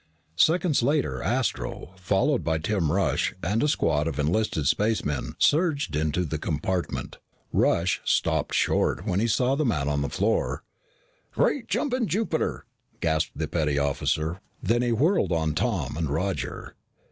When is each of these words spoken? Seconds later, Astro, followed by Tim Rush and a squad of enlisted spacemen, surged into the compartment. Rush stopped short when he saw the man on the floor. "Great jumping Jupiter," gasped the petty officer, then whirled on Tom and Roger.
Seconds 0.39 0.81
later, 0.81 1.21
Astro, 1.21 1.93
followed 1.95 2.43
by 2.43 2.57
Tim 2.57 2.91
Rush 2.91 3.35
and 3.43 3.61
a 3.61 3.67
squad 3.67 4.07
of 4.07 4.17
enlisted 4.17 4.65
spacemen, 4.65 5.35
surged 5.37 5.95
into 5.95 6.25
the 6.25 6.39
compartment. 6.39 7.19
Rush 7.53 8.01
stopped 8.03 8.55
short 8.55 9.05
when 9.05 9.19
he 9.19 9.27
saw 9.27 9.53
the 9.53 9.63
man 9.63 9.87
on 9.87 10.01
the 10.01 10.09
floor. 10.09 10.63
"Great 11.33 11.67
jumping 11.67 12.07
Jupiter," 12.07 12.65
gasped 12.99 13.33
the 13.37 13.47
petty 13.47 13.77
officer, 13.77 14.41
then 14.59 14.81
whirled 14.97 15.31
on 15.31 15.53
Tom 15.53 15.95
and 15.95 16.09
Roger. 16.09 16.73